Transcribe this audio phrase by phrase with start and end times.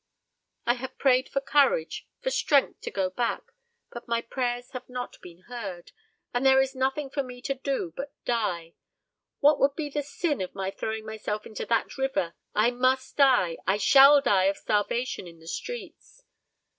[0.65, 3.43] I have prayed for courage, for strength to go back,
[3.91, 5.91] but my prayers have not been heard;
[6.33, 8.73] and there is nothing for me but to die.
[9.41, 12.33] What would be the sin of my throwing myself into that river!
[12.55, 16.23] I must die; I shall die of starvation in the streets."